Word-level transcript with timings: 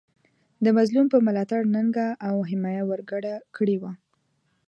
د 0.63 0.65
مظلوم 0.77 1.07
په 1.13 1.17
ملاتړ 1.27 1.61
ننګه 1.75 2.07
او 2.27 2.35
حمایه 2.49 2.83
ورګډه 2.89 3.33
کړې 3.55 3.77
وه. 3.81 3.91